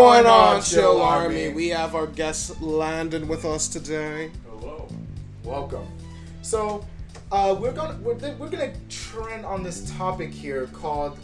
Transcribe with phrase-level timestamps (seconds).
[0.00, 1.50] What's going on, Chill Army?
[1.50, 4.30] We have our guest Landon with us today.
[4.48, 4.88] Hello.
[5.44, 5.86] Welcome.
[6.40, 6.86] So,
[7.30, 11.18] uh, we're gonna we're, we're gonna trend on this topic here called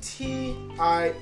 [0.00, 1.12] TIFU.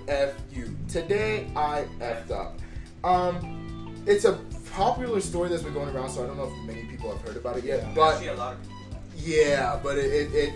[0.89, 2.59] Today I effed up.
[3.05, 4.41] Um, it's a
[4.73, 7.37] popular story that's been going around, so I don't know if many people have heard
[7.37, 7.95] about it yet.
[7.95, 8.79] But Actually, a lot of people.
[9.17, 10.55] yeah, but it, it, it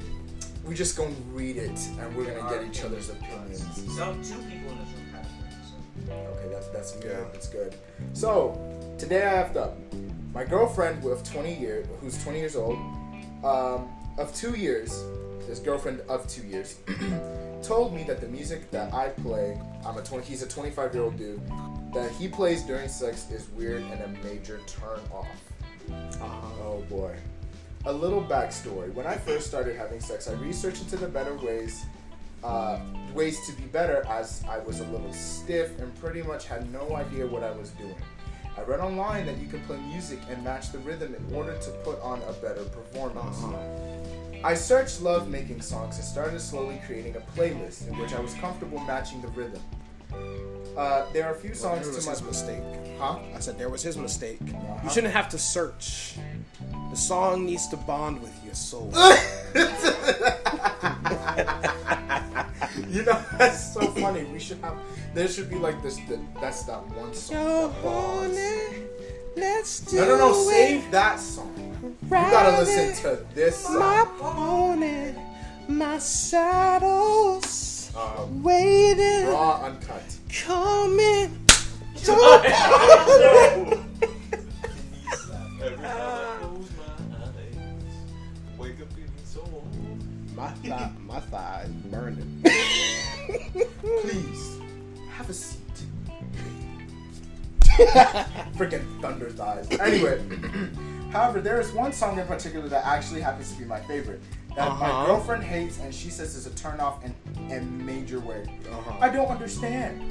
[0.64, 3.62] we just gonna read it and we're gonna get each other's opinions.
[3.96, 4.59] Some two people
[6.60, 7.18] that's that's good.
[7.18, 7.24] Yeah.
[7.32, 7.74] That's good.
[8.12, 8.58] So
[8.98, 9.76] today I have up.
[10.34, 12.78] My girlfriend of 20 years, who's 20 years old,
[13.44, 15.04] um, of two years,
[15.48, 16.78] this girlfriend of two years,
[17.62, 21.02] told me that the music that I play, I'm a 20, he's a 25 year
[21.02, 21.40] old dude,
[21.92, 25.26] that he plays during sex is weird and a major turn off.
[26.22, 27.16] Oh boy.
[27.86, 28.92] A little backstory.
[28.92, 31.86] When I first started having sex, I researched into the better ways,
[32.45, 32.79] uh,
[33.15, 36.95] ways to be better, as I was a little stiff and pretty much had no
[36.96, 37.95] idea what I was doing.
[38.59, 41.71] I read online that you can play music and match the rhythm in order to
[41.85, 43.38] put on a better performance.
[44.43, 48.35] I searched love making songs and started slowly creating a playlist in which I was
[48.35, 49.63] comfortable matching the rhythm.
[50.77, 52.63] Uh, there are a few Well, songs there was to his my mistake.
[52.99, 53.18] huh?
[53.35, 54.38] I said there was his mistake.
[54.43, 54.80] Uh-huh.
[54.85, 56.16] You shouldn't have to search.
[56.91, 58.93] The song needs to bond with your soul.
[62.95, 64.25] You know that's so funny.
[64.25, 64.77] We should have.
[65.15, 65.97] There should be like this.
[66.09, 67.37] The, that's that one song.
[67.37, 68.38] that bonds.
[69.37, 70.33] let's do No, no, no.
[70.33, 71.55] Save that song.
[71.83, 73.79] You gotta listen to this song.
[73.79, 75.15] My pony,
[75.69, 80.03] my saddle's Um, waiting, raw uncut.
[80.29, 81.37] coming.
[85.62, 86.84] Every time I close my
[87.19, 87.56] eyes,
[88.59, 90.03] wake up feeling so old.
[90.34, 91.80] My thigh, my thigh is burning.
[93.53, 94.61] Please
[95.12, 95.59] have a seat.
[98.56, 99.69] Freaking thunder thighs.
[99.78, 100.22] Anyway,
[101.12, 104.21] however, there is one song in particular that actually happens to be my favorite.
[104.56, 105.06] That my Uh-huh.
[105.06, 107.15] girlfriend hates, and she says is a turn off in
[107.53, 108.44] a major way.
[108.71, 108.97] Uh-huh.
[109.00, 110.03] I don't understand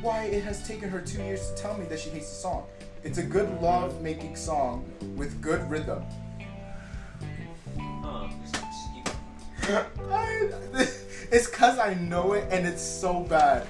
[0.00, 2.64] why it has taken her two years to tell me that she hates the song.
[3.04, 4.84] It's a good love making song
[5.16, 6.02] with good rhythm.
[8.04, 9.84] Uh, it's like Steve.
[10.10, 10.86] I-
[11.30, 13.66] it's cause I know it and it's so bad.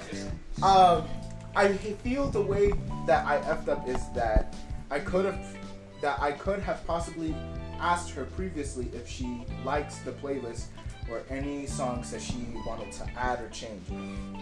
[0.63, 1.07] Um,
[1.55, 2.71] I feel the way
[3.05, 4.55] that I effed up is that
[4.89, 5.57] I could have
[6.01, 7.35] that I could have possibly
[7.79, 10.65] asked her previously if she likes the playlist
[11.09, 13.83] or any songs that she wanted to add or change.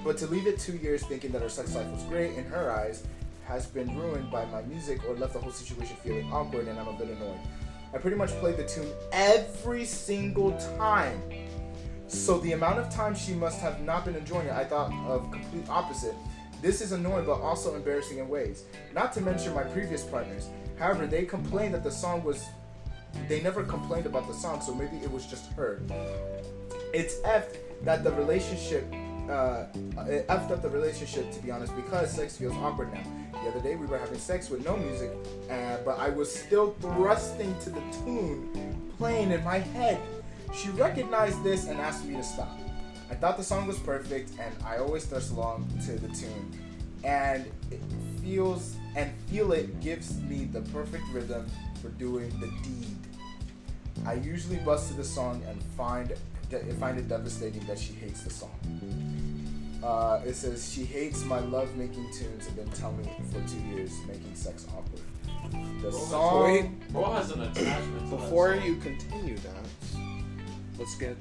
[0.04, 2.72] But to leave it two years thinking that her sex life was great in her
[2.72, 3.04] eyes
[3.46, 6.88] has been ruined by my music or left the whole situation feeling awkward and I'm
[6.88, 7.40] a bit annoyed.
[7.94, 11.20] I pretty much played the tune every single time.
[12.10, 15.30] So the amount of time she must have not been enjoying it, I thought of
[15.32, 16.16] complete opposite.
[16.60, 18.64] This is annoying but also embarrassing in ways.
[18.96, 20.50] Not to mention my previous partners.
[20.80, 22.48] However, they complained that the song was
[23.28, 25.82] they never complained about the song, so maybe it was just her.
[26.94, 28.92] It's effed that the relationship
[29.30, 29.66] uh,
[30.28, 33.04] effed up the relationship to be honest because sex feels awkward now.
[33.44, 35.12] The other day we were having sex with no music,
[35.50, 40.00] uh, but I was still thrusting to the tune playing in my head.
[40.54, 42.58] She recognized this and asked me to stop.
[43.10, 46.52] I thought the song was perfect, and I always thrust along to the tune.
[47.04, 47.82] And it
[48.22, 51.48] feels and feel it gives me the perfect rhythm
[51.82, 52.98] for doing the deed.
[54.06, 56.14] I usually bust to the song and find
[56.80, 58.56] find it devastating that she hates the song.
[59.84, 63.60] Uh, it says she hates my love making tunes and then tell me for two
[63.74, 65.02] years making sex awkward.
[65.82, 66.44] The Bro, song.
[66.44, 66.90] Wait.
[66.92, 67.94] Bro has an attachment.
[67.94, 68.66] to that Before song.
[68.66, 69.89] you continue that,
[70.80, 71.18] let's get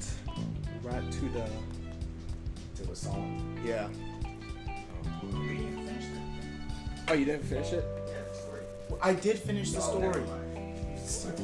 [0.83, 1.45] right to the
[2.77, 3.59] to the song.
[3.65, 3.89] yeah.
[5.23, 7.09] We didn't finish that.
[7.09, 7.85] Oh, you didn't finish it?
[8.07, 8.97] Yeah.
[9.03, 10.23] I did finish the Oh, story.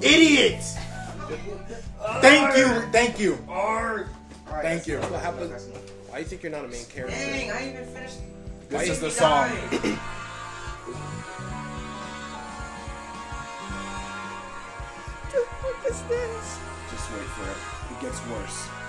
[0.03, 0.63] Idiot!
[2.21, 3.39] Thank you, thank you.
[3.49, 4.07] Alright,
[4.63, 4.99] Thank you.
[5.01, 5.51] What enough, happened?
[6.09, 7.17] Why do you think you're not a main character?
[7.17, 8.19] Dang, I even finished.
[8.69, 9.49] This is the He song.
[9.71, 9.99] died.
[15.33, 16.59] What is this?
[16.91, 17.74] Just wait for it.
[17.95, 18.84] It gets worse.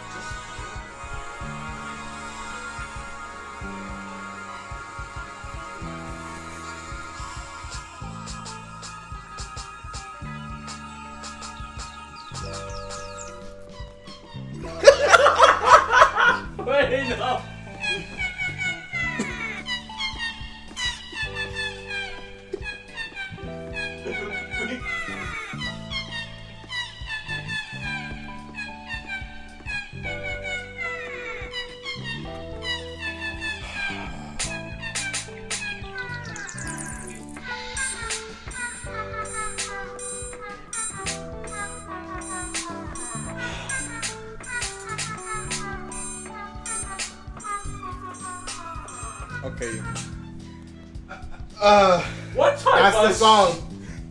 [53.26, 53.58] Song.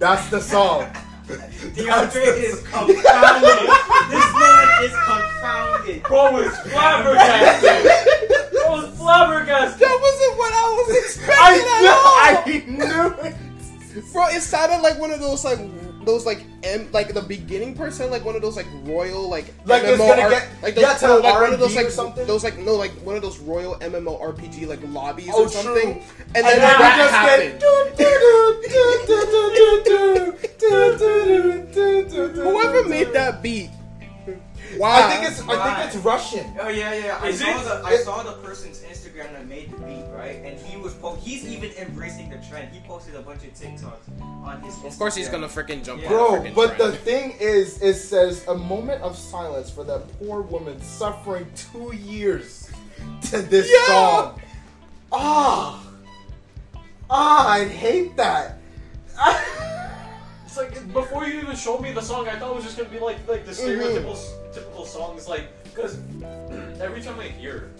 [0.01, 0.87] That's the song.
[1.29, 3.71] Deondre is confounded.
[4.11, 6.03] this man is confounded.
[6.03, 8.51] Bro is flabbergasted.
[8.51, 9.81] Bro is flabbergasted.
[9.81, 12.45] That wasn't what I was expecting I, at all.
[12.45, 14.13] knew, I knew it.
[14.13, 15.61] Bro, it sounded like one of those like
[16.05, 19.83] those like M like the beginning person like one of those like royal like Like
[19.83, 22.27] MMO R- get- like those, yeah, no, like one of those like something?
[22.27, 26.03] those like no like one of those royal MMO RPG like lobbies Oh, or something
[26.35, 27.65] and, And then then that happened.
[32.35, 33.71] Whoever made that beat,
[34.79, 35.07] wow!
[35.09, 36.47] I think it's I think it's Russian.
[36.61, 37.19] Oh yeah, yeah.
[37.21, 37.65] I Is saw it?
[37.65, 40.41] the I saw the person's Instagram that made the beat, right?
[40.45, 42.73] And he was po- he's even embracing the trend.
[42.73, 44.75] He posted a bunch of TikToks on his.
[44.85, 46.09] of course he's gonna freaking jump Yeah.
[46.11, 49.85] on Bro, a freaking but the thing is, it says a moment of silence for
[49.85, 52.71] that poor woman suffering two years
[53.31, 53.87] to this Yeah.
[53.87, 54.41] song.
[55.13, 55.83] Ah,
[57.11, 58.59] ah, I hate that.
[61.35, 62.89] It's like before you even showed me the song, I thought it was just gonna
[62.89, 63.81] be like like the mm-hmm.
[63.81, 65.99] stereotypical typical songs, like because
[66.81, 67.71] every time I hear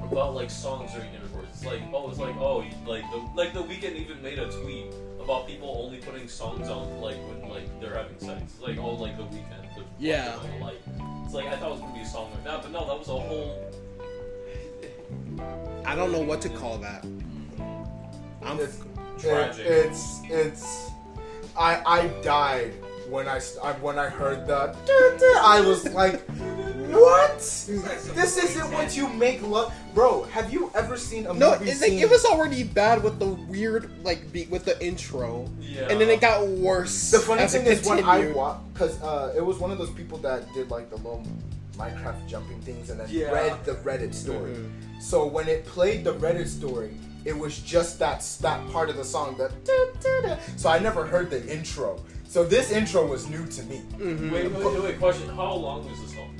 [0.00, 3.52] about like songs or intercourse, it's like oh, it's like oh, you- like the like
[3.52, 4.86] the Weeknd even made a tweet
[5.22, 8.94] about people only putting songs on like when like they're having sex, it's like oh,
[8.94, 10.38] like the Weeknd, the Yeah.
[10.60, 10.80] like
[11.24, 12.98] it's like I thought it was gonna be a song like that, but no, that
[12.98, 13.66] was a whole.
[15.84, 17.04] I don't know what to call that.
[18.42, 18.82] I'm It's,
[19.18, 19.66] Tragic.
[19.66, 20.89] it- it's it's.
[21.56, 22.72] I I died
[23.08, 24.74] when I I- when I heard the.
[25.42, 26.20] I was like,
[26.90, 27.38] what?
[27.38, 30.22] This isn't what you make love, bro.
[30.24, 31.70] Have you ever seen a no, movie?
[31.70, 35.48] it's like scene- it was already bad with the weird like beat with the intro,
[35.60, 35.88] Yeah.
[35.90, 37.10] and then it got worse.
[37.10, 38.36] The funny as it thing is when I continued.
[38.36, 41.24] watched, because uh, it was one of those people that did like the little
[41.76, 43.30] Minecraft jumping things and then Yeah.
[43.30, 44.52] read the Reddit story.
[44.52, 45.00] Mhm.
[45.00, 46.92] So when it played the Reddit story,
[47.24, 50.38] it was just that that part of the song that.
[50.56, 52.02] So I never heard the intro.
[52.28, 53.82] So this intro was new to me.
[53.98, 54.30] Mhm.
[54.30, 55.28] Wait, wait, wait, wait, question.
[55.30, 56.34] How long is the song?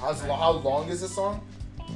[0.00, 1.40] How's, how long is the song?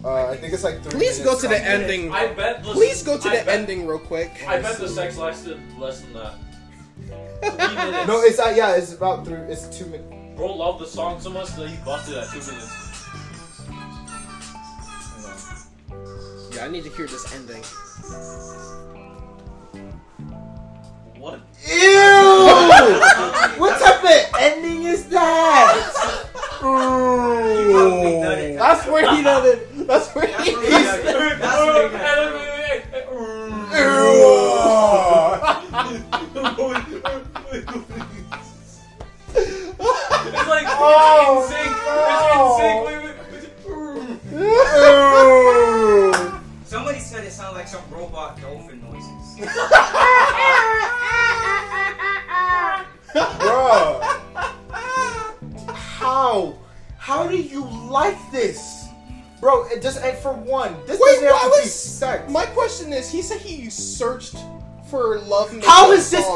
[0.05, 0.93] Uh, I think it's like three.
[1.01, 1.65] Please go to the something.
[1.65, 2.13] ending.
[2.13, 2.59] I bet.
[2.61, 4.31] Listen, Please go to I the bet- ending real quick.
[4.47, 6.35] I bet the sex lasted less than that.
[7.43, 8.07] Three minutes.
[8.09, 9.37] No, it's uh, yeah, it's about three.
[9.53, 10.13] It's two minutes.
[10.37, 13.05] Bro loved the song so much that he busted at two minutes.
[16.55, 17.63] Yeah, I need to hear this ending.
[21.19, 21.41] What?
[21.67, 22.37] Ew!
[23.61, 26.27] what type of ending is that?
[28.27, 28.57] done.
[28.57, 29.87] That's where he does it.
[29.87, 30.55] That's where That's he.
[30.55, 31.41] where he done it.
[31.41, 31.67] That's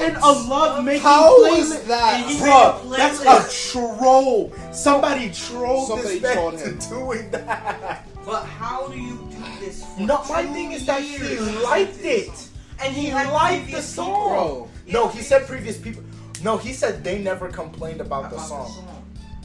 [0.00, 0.45] How making is this songs.
[0.47, 1.59] in a love making How playlist?
[1.61, 2.26] is that?
[2.26, 4.52] He- Bruh, that's a troll.
[4.73, 6.78] Somebody trolled Somebody this man trolled to him.
[6.88, 8.07] doing that.
[8.26, 9.83] But how do you do this?
[9.85, 11.19] For No, my thing is that he
[11.64, 12.49] liked it.
[12.83, 14.28] and He had liked the song.
[14.28, 14.69] Bro.
[14.87, 16.02] No, he said previous people.
[16.45, 19.00] No, he said they never complained about, about the the song.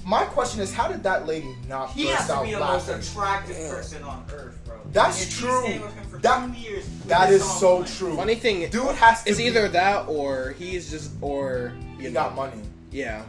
[0.06, 0.10] Song.
[0.10, 2.60] My question is, how did that lady not He burst has to out be the
[2.60, 3.70] most attractive Yeah.
[3.70, 4.76] person on earth, bro.
[4.92, 5.62] That's If true.
[5.64, 6.86] staying with him for That- two years.
[6.86, 7.96] with That this is song so playing.
[7.98, 8.16] true.
[8.18, 12.08] Funny thing, Dude has to is be- either that or he's just or you he
[12.10, 12.62] know, got money.
[12.92, 13.24] Yeah,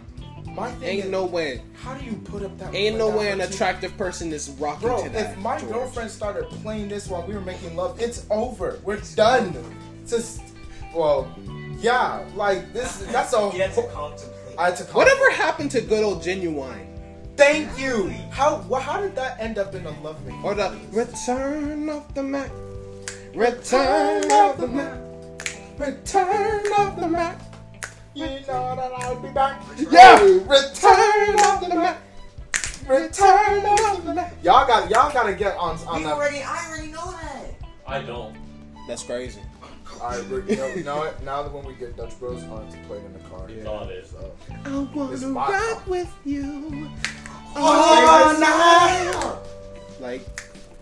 [0.55, 2.75] My thing ain't is, no way, how do you put up that?
[2.75, 5.33] ain't no that way an much- attractive person is rocking Bro, to that.
[5.33, 5.73] if my George.
[5.73, 8.79] girlfriend started playing this while we were making love, it's over.
[8.85, 9.55] We're done.
[10.07, 10.41] Just,
[10.95, 11.27] well,
[11.81, 12.99] yeah, like this.
[13.11, 13.51] That's a.
[13.51, 14.33] He had to whole- contemplate.
[14.59, 14.85] I had to.
[14.85, 16.87] whatever happened to good old Ginuwine
[17.37, 18.09] Thank you.
[18.31, 18.65] How?
[18.67, 20.43] Well, how did that end up in a love making?
[20.43, 22.51] or the return of the Mack,
[23.35, 24.99] return of the Mack,
[25.79, 27.39] return of the Mack.
[28.15, 29.63] You know that I'll be back.
[29.91, 30.19] Yeah.
[30.19, 31.99] Hey, return Return of the Mack.
[32.89, 34.33] Return of the Mack.
[34.43, 36.15] Y'all got y'all gotta get on on We that.
[36.15, 37.55] already, I already know that.
[37.87, 38.35] I don't.
[38.87, 39.41] That's crazy.
[40.01, 41.23] Alright, we're- you know, you know what?
[41.25, 43.49] Now that when we get Dutch Bros on to play it in the car.
[43.49, 44.07] Got it.
[44.07, 44.33] So.
[44.65, 46.89] I wanna It's my rock with you.
[47.59, 50.07] Oh, no!
[50.07, 50.21] Like,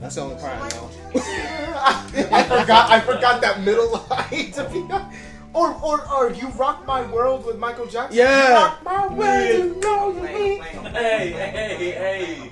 [0.01, 0.91] that's the only part I know.
[1.15, 2.91] I forgot.
[2.91, 4.51] I forgot that middle line.
[4.53, 5.19] To be honest.
[5.55, 8.19] Or, or, or you rock my world with Michael Jackson.
[8.19, 8.49] Yeah.
[8.49, 9.49] You rock my world.
[9.49, 10.61] You know you mean.
[10.63, 12.51] Hey, hey, hey.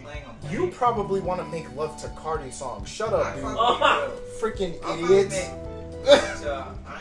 [0.52, 0.70] Playing, playing.
[0.72, 2.84] You probably want to make love to Cardi song.
[2.84, 3.42] Shut up, I dude.
[3.42, 4.20] probably will.
[4.40, 5.50] Freaking I'll probably make-
[6.04, 6.98] But, uh, I.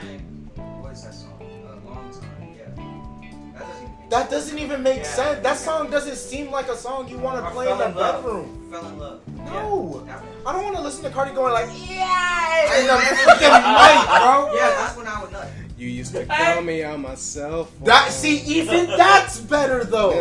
[0.82, 1.34] What is that song?
[1.42, 2.56] A long time.
[2.56, 3.60] Yeah.
[3.60, 3.84] That doesn't.
[3.84, 5.04] Even That doesn't even make Yeah.
[5.16, 5.44] sense.
[5.44, 7.96] That song doesn't seem like a song you want to Or play in the in
[7.96, 8.24] Love.
[8.24, 8.68] bedroom.
[8.72, 9.20] Fell in love.
[9.28, 10.04] No.
[10.06, 10.22] Yeah.
[10.46, 13.00] I don't want to listen to Cardi going like, yeah, in the know.
[13.00, 14.54] freaking mic, bro.
[14.56, 15.48] Yeah, that's when I would nut.
[15.78, 17.86] You used to call me on my cell phone.
[17.86, 20.12] That see, even that's better though.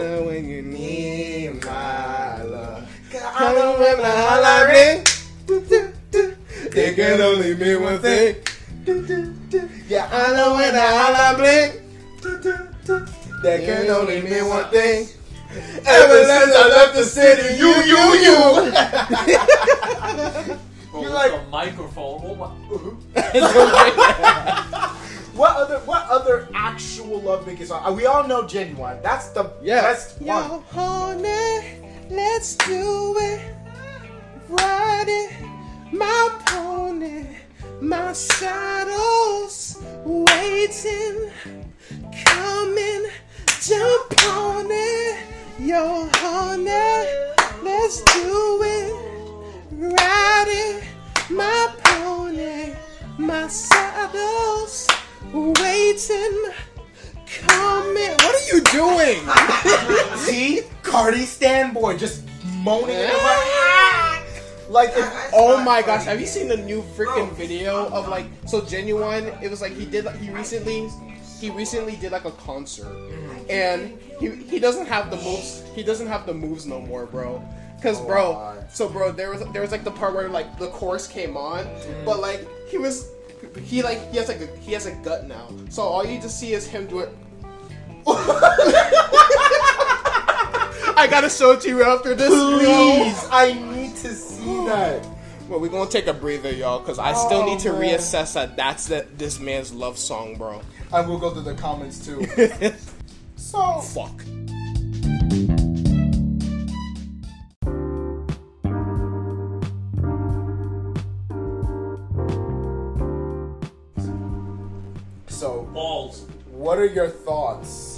[3.51, 5.05] I don't remember how I ring.
[6.73, 8.37] It can only mean one thing.
[9.89, 11.83] Yeah, I know when I holla blink.
[13.43, 15.09] That can only mean one thing.
[15.85, 18.39] Ever since I left the city, you, you, you.
[20.93, 22.21] You're with like- the microphone.
[22.23, 22.51] Oh my.
[25.33, 27.83] What other what other actual love making song?
[27.87, 29.01] Uh, We all know Ginuwine.
[29.03, 29.81] That's the Yeah.
[29.81, 30.63] best Yo, one.
[30.71, 31.80] honey,
[32.11, 33.55] let's do it.
[34.49, 35.33] Ride it,
[35.93, 37.25] my pony,
[37.81, 41.31] my saddle's waiting,
[42.25, 43.07] coming,
[43.61, 45.19] jump on it.
[45.61, 47.07] Yo, honey,
[47.63, 48.93] let's do it.
[49.71, 50.85] Ride it,
[51.31, 52.75] my pony,
[53.19, 54.89] my saddle's
[55.33, 56.53] waiting,
[58.51, 60.17] are you doing?
[60.19, 62.25] See, Cardi Stanboy just
[62.57, 63.51] moaning in the.
[64.71, 68.61] Like if Oh my gosh, have you seen the new freaking video of like so
[68.61, 69.43] Ginuwine?
[69.43, 70.89] It was like he did he recently
[71.41, 72.95] he recently did like a concert
[73.49, 77.43] and he he doesn't have the moves he doesn't have the moves no more, bro.
[77.83, 80.69] Cause Oh, bro, so bro, there was there was like the part where like the
[80.69, 81.65] chorus came on,
[82.05, 82.21] but mm.
[82.21, 83.11] like he was
[83.65, 85.49] he like he has like a, he has a gut now.
[85.69, 87.11] So all you just see is him do it.
[90.97, 92.29] I gotta show it to you after this.
[92.29, 95.07] please, I need to see that.
[95.49, 97.81] Well, we're gonna take a breather, y'all, because I still Oh, need to man.
[97.99, 100.61] reassess that that's the, this man's love song, bro.
[100.93, 102.27] I will go to the comments too.
[103.37, 104.23] So Fuck.
[115.27, 116.27] so Balls.
[116.51, 117.90] what are your thoughts?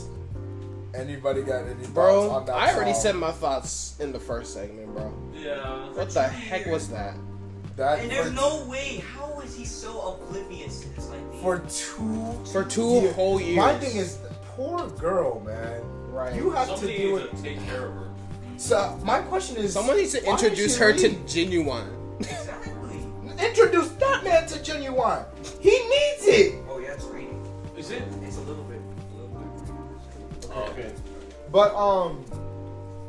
[1.02, 3.02] Anybody got any thoughts Bro, on that I already song?
[3.02, 5.12] said my thoughts in the first segment, bro.
[5.34, 5.88] Yeah.
[5.94, 7.14] What the heck was that?
[7.76, 9.02] that And for, there's no way.
[9.16, 11.08] How is he so oblivious to this?
[11.08, 13.14] Like, for two For two years.
[13.16, 13.56] whole years.
[13.56, 14.18] My thing is,
[14.54, 15.82] poor girl, man.
[16.12, 16.34] Right.
[16.36, 17.36] You have Somebody to do needs it.
[17.36, 18.08] to take care of her.
[18.58, 21.18] So my question is, Someone needs to introduce she her to leave?
[21.26, 22.20] Ginuwine.
[22.20, 22.98] exactly.
[23.44, 25.24] Introduce that man to Ginuwine.
[25.60, 26.61] He needs it.
[30.56, 30.92] Okay.
[31.50, 32.24] But um,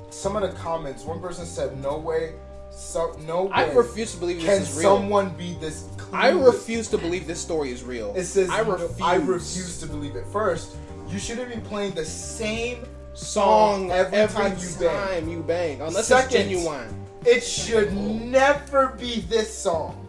[0.10, 1.04] some of the comments.
[1.04, 2.34] One person said, "No way,
[2.72, 4.98] so no way." I refuse to believe Can this is real.
[4.98, 5.88] someone be this?
[6.12, 8.14] I refuse to believe this story is real.
[8.16, 9.02] It says, I refuse.
[9.02, 10.26] I refuse to believe it.
[10.28, 10.76] First,
[11.10, 12.84] you shouldn't be playing the same
[13.14, 15.30] song every every, time time, you bang.
[15.30, 16.94] you bang, unless Second, it's Ginuwine.
[17.26, 20.03] It should never be this song.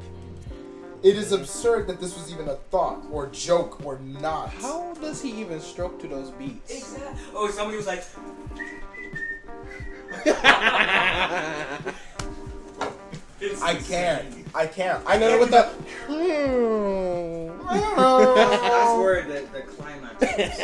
[1.04, 4.48] It is absurd that this was even a thought or joke or not.
[4.48, 6.74] How does he even stroke to those beats?
[6.74, 7.20] Exactly.
[7.34, 8.02] Oh, somebody was like,
[13.62, 14.34] I can't.
[14.54, 15.02] I can't.
[15.06, 15.68] I know what the.
[18.34, 20.58] that's where the, the climax is.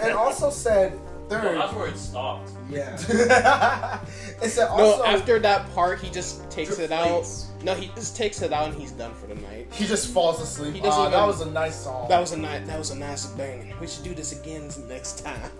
[0.00, 1.56] and also said No, third.
[1.56, 2.50] that's where it stopped.
[2.68, 4.00] Yeah.
[4.42, 7.22] it said No, after that part, he just takes it out.
[7.22, 7.62] Deflates.
[7.62, 9.68] No, he just takes it out and he's done for the night.
[9.72, 10.74] he just falls asleep.
[10.74, 12.08] He doesn't Ah, that was a nice song.
[12.08, 12.66] That was a nice.
[12.66, 13.72] That was a nice bang.
[13.80, 15.50] We should do this again next time.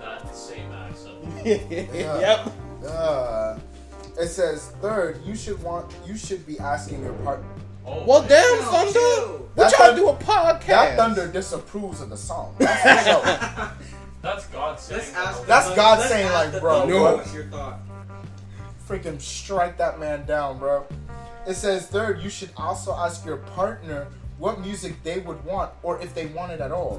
[0.00, 1.94] Not the same accent.
[1.94, 2.52] Yep.
[2.86, 3.58] Uh,
[4.20, 5.20] it says third.
[5.24, 5.92] You should want.
[6.06, 7.46] You should be asking your partner.
[7.84, 8.28] Oh, Well, man.
[8.28, 8.92] damn, Chill, Thunder.
[8.92, 9.48] chill.
[9.54, 10.66] What That y'all do a podcast?
[10.66, 12.54] That thunder disapproves of the song.
[14.28, 14.60] That's for sure.
[14.60, 15.14] That's God saying.
[15.14, 15.40] Let's.
[15.40, 17.16] That's God let's saying, like, bro, thunder, no.
[17.16, 17.80] What's your thought?
[18.86, 20.86] Freaking strike that man down, bro.
[21.46, 22.20] It says third.
[22.20, 24.06] You should also ask your partner
[24.38, 26.98] what music they would want, or if they want it at all.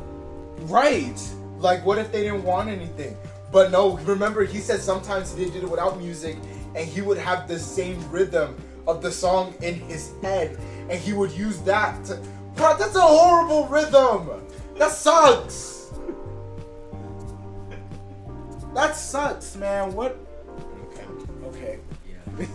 [0.62, 1.20] Right.
[1.58, 3.16] Like, what if they didn't want anything?
[3.52, 6.38] But no, remember he said sometimes they did it without music,
[6.76, 8.56] and he would have the same rhythm
[8.88, 10.58] of the song in his head,
[10.90, 12.16] and he would use that to.
[12.56, 14.30] Bro, that's a horrible rhythm.
[14.78, 15.79] That sucks.
[18.74, 19.94] That sucks, man.
[19.94, 20.18] What?
[20.92, 21.06] Okay.
[21.46, 21.80] Okay.
[22.08, 22.46] Yeah.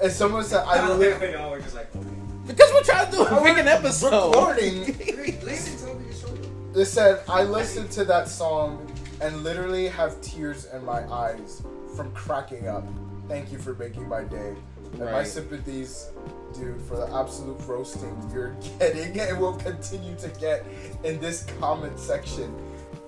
[0.00, 1.50] And someone said, I "I live know.
[1.50, 2.06] We're just like, okay.
[2.46, 4.34] Because we're trying to do a freaking episode.
[4.34, 4.84] recording."
[5.44, 6.80] Listen to me.
[6.80, 11.62] It said, "I listened to that song and literally have tears in my eyes
[11.96, 12.84] from cracking up.
[13.28, 14.54] Thank you for making my day.
[14.92, 16.10] And my sympathies,
[16.52, 20.64] dude, for the absolute roasting you're getting and will continue to get
[21.02, 22.54] in this comment section.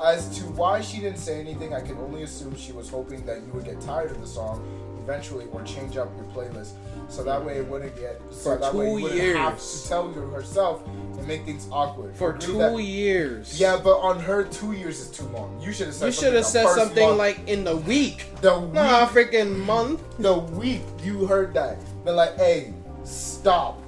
[0.04, 3.38] As to why she didn't say anything, I can only assume she was hoping that
[3.46, 4.62] you would get tired of the song
[5.02, 6.72] eventually or change up your playlist.
[7.08, 9.88] So that way it wouldn't get so For that way two you wouldn't have to
[9.88, 12.14] tell you herself and make things awkward.
[12.16, 13.58] For Agree two that- years.
[13.60, 15.58] yeah, but on her, two years is too long.
[15.62, 16.06] You should have said.
[16.06, 17.18] You should have something said first something month.
[17.18, 18.26] like in the week.
[18.42, 18.72] the week.
[18.74, 20.02] Not a freaking month.
[20.18, 22.74] The week you heard that, been like, "Hey,
[23.04, 23.80] stop."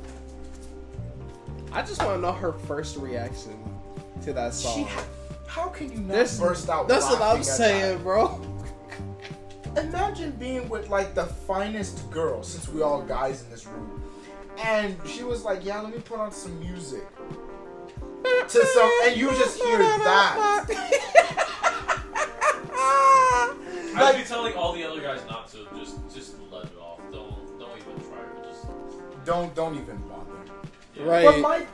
[1.72, 3.58] I just want to know her first reaction
[4.22, 4.84] to that She, song.
[4.84, 5.04] ha-
[5.48, 6.86] how can you not That's- burst out?
[6.88, 8.40] That's what I'm laughing at saying, bro.
[9.76, 14.02] Imagine being with like the finest girl, since we all guys in this room,
[14.58, 17.06] and she was like, "Yeah, let me put on some music."
[18.48, 20.64] To some, and you just hear that.
[22.80, 27.00] I'd Like- be telling all the other guys not to just just let it off.
[27.12, 28.66] Don't don't even try to just.
[29.24, 30.32] Don't don't even bother.
[30.94, 31.02] Yeah.
[31.04, 31.24] Right.
[31.24, 31.66] But my,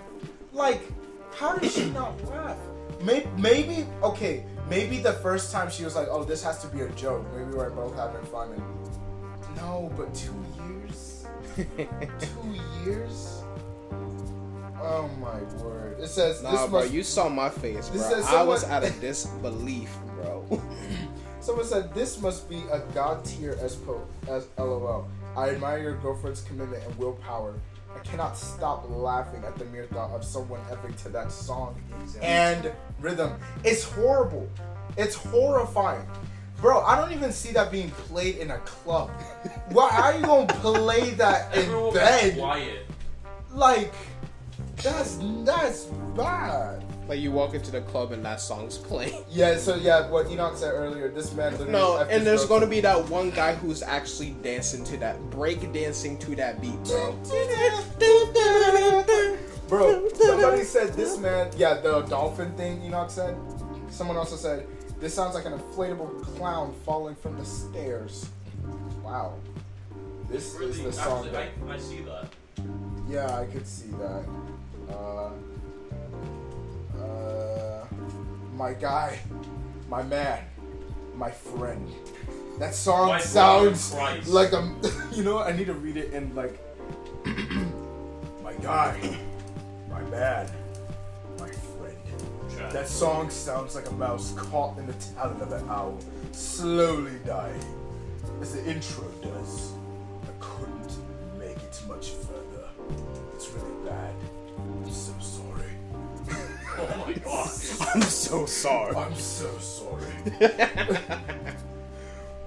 [0.53, 0.83] like,
[1.35, 2.57] how did she not laugh?
[3.05, 6.81] Maybe, maybe, okay, maybe the first time she was like, "Oh, this has to be
[6.81, 8.53] a joke." Maybe we're both having fun.
[8.53, 13.43] And no, but two years, two years.
[14.81, 15.99] Oh my word!
[16.01, 16.93] It says Nah, this bro, must.
[16.93, 18.01] you saw my face, bro.
[18.01, 20.45] Says I was out of disbelief, bro.
[21.41, 25.07] Someone said this must be a god tier as po as LOL.
[25.37, 27.55] I admire your girlfriend's commitment and willpower.
[27.95, 31.81] I cannot stop laughing at the mere thought of someone epic to that song
[32.21, 33.35] and rhythm.
[33.65, 34.49] It's horrible.
[34.97, 36.07] It's horrifying.
[36.61, 39.11] Bro, I don't even see that being played in a club.
[39.71, 42.39] Why are you gonna play that in Everyone bed?
[42.39, 42.87] quiet.
[43.53, 43.95] Like,
[44.83, 45.85] that's that's
[46.17, 46.84] bad.
[47.09, 49.25] Like you walk into the club and that song's playing.
[49.31, 52.49] Yeah, so yeah, what Enoch said earlier, this man No, and there's girlfriend.
[52.63, 56.83] gonna be that one guy who's actually dancing to that, break dancing to that beat,
[56.85, 57.17] bro.
[59.69, 63.37] Bro, somebody said this man, yeah, the dolphin thing Enoch said.
[63.91, 64.67] Someone also said,
[65.01, 68.29] this sounds like an inflatable clown falling from the stairs.
[69.03, 69.35] Wow.
[70.29, 72.27] This Really, is the song actually, that, I, I see that.
[73.09, 74.25] yeah, I could see that.
[74.95, 75.31] Uh,
[78.55, 79.19] my guy,
[79.89, 80.45] my man,
[81.15, 81.93] my friend.
[82.59, 84.29] That song My sounds Christ.
[84.29, 84.73] like a,
[85.13, 85.41] you know.
[85.41, 86.59] I need to read it in like,
[88.45, 88.97] my guy,
[89.91, 90.49] my man,
[91.39, 92.73] my friend.
[92.73, 95.99] That song sounds like a mouse caught in the talon of an owl,
[96.33, 97.61] slowly dying.
[98.41, 99.74] As the intro does,
[107.95, 108.97] I'm so sorry.
[108.97, 110.13] I'm so sorry.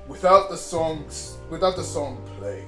[0.08, 2.68] without the songs, without the song playing,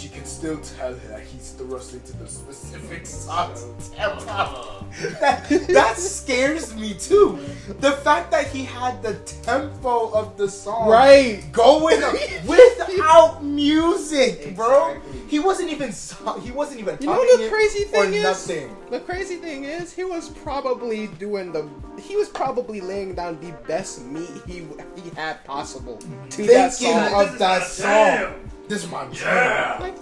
[0.00, 4.22] she can still tell that he's thrust into the specific song's tempo.
[4.26, 4.82] Uh,
[5.20, 7.38] that, that scares me too.
[7.80, 11.44] The fact that he had the tempo of the song Right.
[11.52, 12.00] going
[12.46, 14.98] without music, bro.
[15.28, 18.22] He wasn't even so- he wasn't even You know the crazy thing is?
[18.22, 18.74] nothing.
[18.90, 21.68] The crazy thing is, he was probably doing the.
[22.00, 26.96] He was probably laying down the best meat he he had possible to that Thinking
[26.96, 27.28] song.
[27.28, 28.49] of that song.
[28.70, 29.80] This is my jam.
[29.80, 29.96] Like,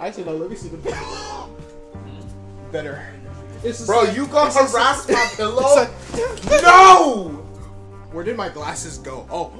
[0.00, 0.32] Actually, no.
[0.34, 1.50] Let me see the video.
[2.72, 3.00] Better.
[3.86, 5.62] Bro, like- you gonna harass like- my pillow?
[5.76, 7.28] like- No!
[8.10, 9.24] Where did my glasses go?
[9.30, 9.52] Oh,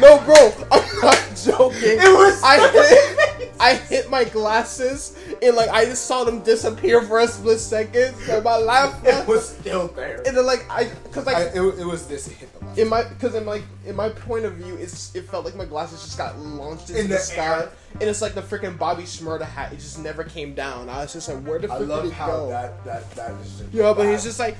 [0.00, 1.98] no, bro, I'm not joking.
[2.00, 7.00] It was I hit, I hit my glasses and like I just saw them disappear
[7.02, 8.14] for a split second.
[8.28, 10.22] And my laugh, It was still there.
[10.26, 12.26] and then like I, cause like I, it, it was this.
[12.28, 15.28] It hit the in my, cause in my, in my point of view, it's it
[15.30, 17.70] felt like my glasses just got launched into In the, the sky, air.
[17.92, 19.72] and it's like the freaking Bobby Shmurda hat.
[19.72, 20.88] It just never came down.
[20.88, 22.48] I was just like, where the I fuck love did it how go?
[22.48, 24.56] that that that is just yeah, but he's just like,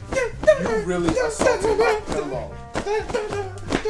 [0.60, 2.54] you really assaulted my pillow.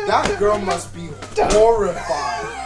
[0.06, 2.63] That girl must be horrified.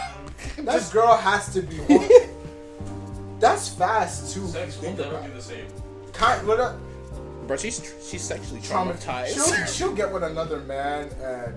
[0.71, 1.77] That girl has to be.
[1.77, 2.07] Hor-
[3.39, 4.45] That's fast too.
[4.47, 5.35] sex will Think never about be it.
[5.35, 5.65] the same.
[6.13, 6.77] Kind, what a,
[7.47, 9.33] Bro, she's she's sexually trauma- traumatized.
[9.33, 11.55] She'll, she'll get with another man, and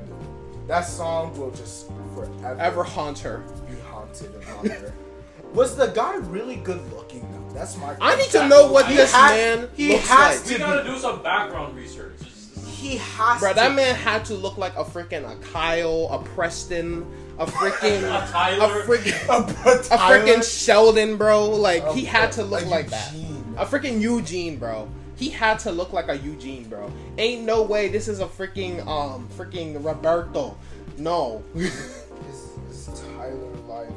[0.68, 3.38] that song will just forever Ever haunt her.
[3.68, 4.92] be haunted and haunt her.
[5.54, 7.52] Was the guy really good looking though?
[7.54, 7.94] That's my.
[8.00, 10.46] I need to know what He this had- man he looks has like.
[10.46, 12.14] to We gotta do some background research.
[12.20, 13.40] It's- He has.
[13.40, 17.04] Bro, to that man had to look like a freaking a Kyle, a Preston,
[17.38, 18.82] a freaking A a Tyler.
[18.84, 21.50] freaking a, a freaking Sheldon, bro.
[21.50, 23.12] Like he had to look a like that.
[23.56, 24.88] A freaking Eugene, bro.
[25.16, 26.90] he had to look like a Eugene, bro.
[27.18, 30.56] Ain't no way this is a freaking um freaking Roberto.
[30.98, 31.42] No.
[31.54, 33.34] His, his Tyler
[33.66, 33.88] life.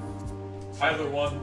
[0.80, 1.40] Tyler one.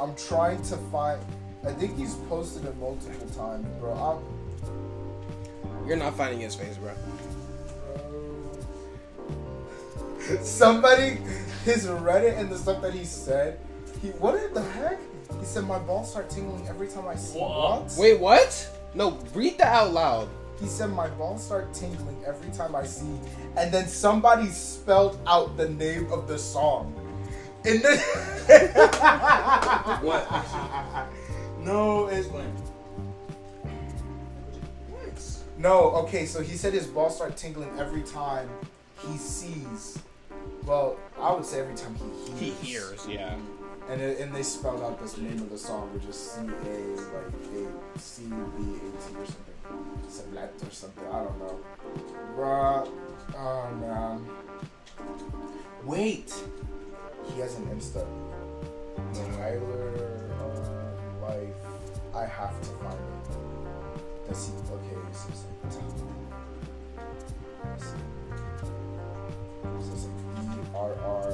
[0.00, 1.20] I'm trying to find.
[1.66, 3.92] I think he's posted it multiple times, bro.
[3.92, 5.86] I'm.
[5.86, 6.92] You're not finding his face, bro.
[10.42, 11.18] Somebody,
[11.64, 13.58] his Reddit and the stuff that he said.
[14.00, 14.98] He what the heck?
[15.38, 17.82] He said my balls start tingling every time I see What?
[17.84, 17.94] what?
[17.98, 18.70] Wait, what?
[18.94, 20.28] No, read that out loud.
[20.60, 23.18] He said my balls start tingling every time I see,
[23.56, 26.94] and then somebody spelled out the name of the song.
[27.64, 27.98] And then
[30.02, 30.28] What?
[31.60, 32.52] no, it's Explain.
[35.58, 35.90] no.
[36.02, 38.48] Okay, so he said his balls start tingling every time
[39.06, 39.98] he sees.
[40.70, 42.60] Well, I would say every time he hears.
[42.60, 43.06] He hears.
[43.08, 43.34] yeah.
[43.88, 46.44] And it, and they spelled out the name of the song, which is C A
[47.10, 47.26] like
[47.58, 49.58] A C B A T or something,
[50.08, 51.06] Sablat or something.
[51.08, 51.58] I don't know.
[52.36, 52.88] Bruh,
[53.36, 54.24] oh man.
[55.82, 56.32] Wait,
[57.26, 58.06] he has an Insta.
[59.36, 61.60] Tyler uh, Life.
[62.14, 64.28] I have to find it.
[64.28, 64.52] Does he?
[64.72, 65.72] Okay, this is like
[67.80, 67.98] see.
[69.76, 70.29] This is like
[70.74, 71.32] R R and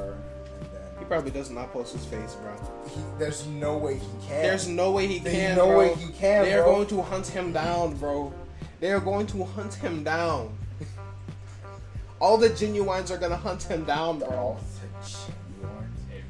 [0.72, 0.82] then.
[0.98, 2.52] He probably does not post his face, bro.
[2.88, 4.42] He, there's no way he can.
[4.42, 5.78] There's no way he There's can, no bro.
[5.78, 6.74] way he can, They're bro.
[6.76, 8.32] going to hunt him down, bro.
[8.80, 10.52] They're going to hunt him down.
[12.20, 14.28] All the Ginuwines are gonna hunt him down, bro.
[14.28, 16.22] all the Ginuwine.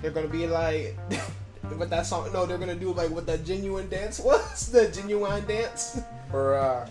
[0.00, 0.96] They're gonna be like,
[1.78, 2.32] with that song.
[2.32, 4.68] No, they're gonna do like what that Ginuwine dance was.
[4.72, 6.00] The Ginuwine dance.
[6.32, 6.88] Bruh.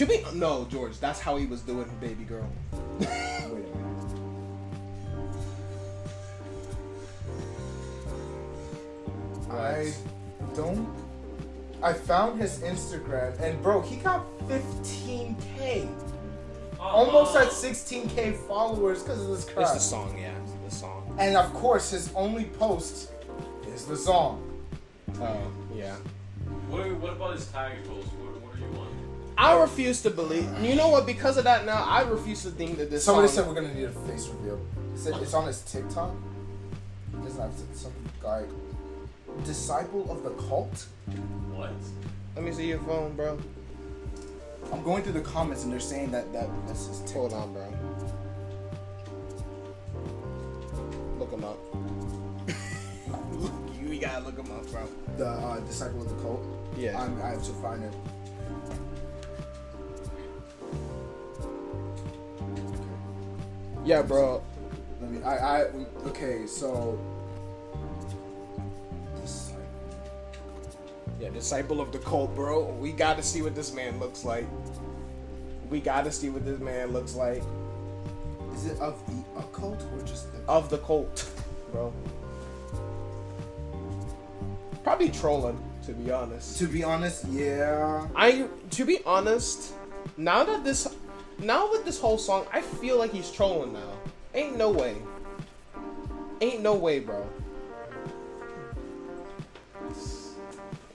[0.00, 0.98] To be no, George.
[0.98, 2.50] That's how he was doing, baby girl.
[2.98, 3.52] Wait a
[9.46, 9.50] minute.
[9.50, 9.92] I
[10.54, 10.88] don't.
[11.82, 16.82] I found his Instagram, and bro, he got 15k, uh-huh.
[16.82, 19.66] almost at 16k followers because of this crap.
[19.66, 20.32] It's the song, yeah.
[20.44, 21.14] It's the song.
[21.18, 23.10] And of course, his only post
[23.68, 24.50] is the song.
[25.20, 25.36] Oh,
[25.74, 25.96] yeah.
[26.70, 28.08] What, what about his tag post?
[29.40, 30.46] I refuse to believe.
[30.60, 31.06] You know what?
[31.06, 33.04] Because of that, now I refuse to think that this.
[33.04, 34.60] Somebody song, said we're gonna need a face reveal.
[34.94, 36.12] It said it's on his TikTok.
[37.10, 38.44] He doesn't some guy,
[39.44, 40.86] disciple of the cult.
[41.54, 41.72] What?
[42.36, 43.38] Let me see your phone, bro.
[44.70, 47.72] I'm going through the comments and they're saying that that that's his Hold on, bro.
[51.18, 51.58] Look him up.
[53.82, 54.86] you gotta look him up, bro.
[55.16, 56.44] The uh, disciple of the cult.
[56.76, 57.00] Yeah.
[57.00, 57.94] I'm, I have to find it.
[63.84, 64.42] Yeah, bro.
[65.00, 65.22] Let me.
[65.22, 65.36] I.
[65.36, 65.62] I.
[66.06, 66.46] Okay.
[66.46, 66.98] So.
[69.20, 69.62] Disciple.
[71.20, 72.64] Yeah, disciple of the cult, bro.
[72.80, 74.46] We gotta see what this man looks like.
[75.70, 77.44] We gotta see what this man looks like
[78.54, 80.40] Is it of the occult or just the?
[80.50, 81.30] of the cult,
[81.70, 81.92] bro.
[84.82, 86.58] Probably trolling, to be honest.
[86.58, 88.08] To be honest, yeah.
[88.16, 89.74] I to be honest,
[90.16, 90.88] now that this
[91.42, 93.92] now with this whole song, I feel like he's trolling now.
[94.34, 94.96] Ain't no way.
[96.40, 97.26] Ain't no way, bro.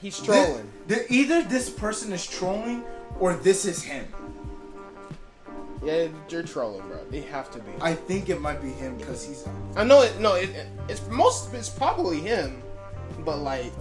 [0.01, 0.69] He's trolling.
[0.87, 2.83] Thi- either this person is trolling
[3.19, 4.07] or this is him.
[5.83, 6.99] Yeah, you're trolling, bro.
[7.09, 7.71] They have to be.
[7.79, 9.47] I, think it might be him because he's.
[9.75, 10.19] I know it.
[10.19, 10.49] No, it,
[10.89, 11.53] it's most.
[11.53, 12.61] It's probably him,
[13.19, 13.71] but like,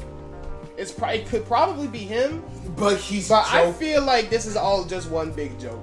[0.77, 2.43] it's probably it could probably be him.
[2.77, 3.29] But he's.
[3.29, 5.83] But I feel like this is all just one big joke,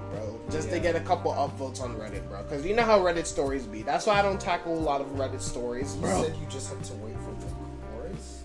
[0.52, 0.60] bro.
[0.60, 2.44] Just to get a couple upvotes on Reddit, bro.
[2.44, 3.82] Because you know how Reddit stories be.
[3.82, 6.24] That's why I don't tackle a lot of Reddit stories, You bro.
[6.24, 7.54] said you just had to wait for the
[7.92, 8.42] chorus.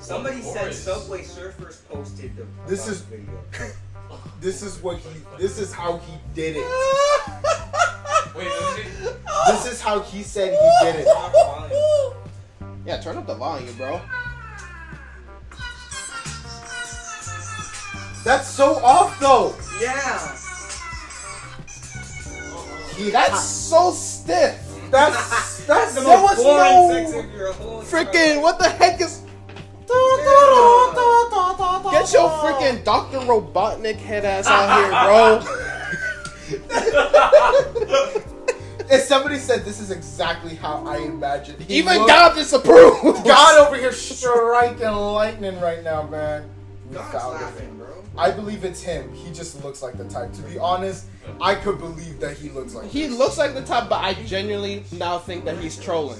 [0.00, 3.38] Somebody said Subway Surfers posted the This is- video.
[4.40, 5.20] This is what he.
[5.38, 6.64] This is how he did it.
[8.34, 9.16] Wait, let.
[9.46, 11.04] This is how he said he did it.
[11.06, 12.14] Turn up the volume.
[12.84, 14.00] Yeah, turn up the volume, bro.
[18.24, 19.54] That's so off though.
[19.80, 20.36] Yeah.
[23.00, 24.58] He, That's so stiff.
[24.90, 28.68] that's that's The There most was boring no sex of your whole Freaking, what the
[28.68, 29.22] heck is.
[31.90, 33.18] Get your freaking Dr.
[33.20, 34.90] Robotnik head ass out here,
[36.60, 38.26] bro.
[38.90, 41.62] And somebody said this is exactly how I imagined.
[41.62, 43.20] He Even looked- God disapproves.
[43.22, 46.50] God over here striking lightning right now, man.
[46.88, 47.79] We God's laughing, bro.
[48.16, 49.12] I believe it's him.
[49.14, 50.32] He just looks like the type.
[50.32, 51.06] To be honest,
[51.40, 52.88] I could believe that he looks like.
[52.88, 53.18] He this.
[53.18, 56.18] looks like the type, but I genuinely now think that he's trolling.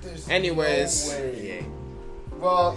[0.00, 1.62] There's Anyways, No yeah.
[2.38, 2.76] Well,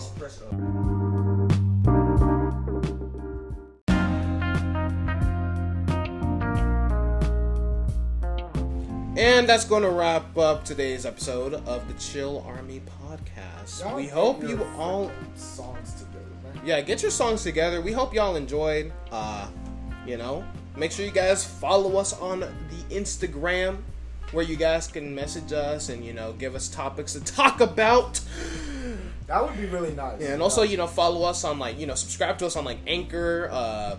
[9.17, 13.81] And that's going to wrap up today's episode of the Chill Army podcast.
[13.81, 16.30] y'all we hope you all songs man.
[16.63, 17.81] Yeah, get your songs together.
[17.81, 18.91] We hope y'all enjoyed.
[19.11, 19.47] Uh,
[20.05, 20.43] you know,
[20.75, 23.77] make sure you guys follow us on the Instagram
[24.31, 28.19] where you guys can message us and you know give us topics to talk about.
[29.27, 30.21] That would be really nice.
[30.21, 32.65] Yeah, and also you know follow us on like you know subscribe to us on
[32.65, 33.97] like Anchor, uh,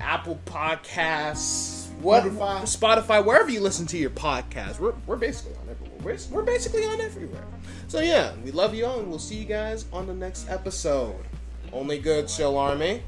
[0.00, 2.62] Apple Podcasts, what Spotify.
[2.62, 4.78] Spotify, wherever you listen to your podcast.
[4.78, 5.98] We're we're basically on everywhere.
[6.02, 7.44] We're, we're basically on everywhere.
[7.88, 11.24] So yeah, we love you all, and we'll see you guys on the next episode.
[11.76, 13.02] Only good, Chill Army.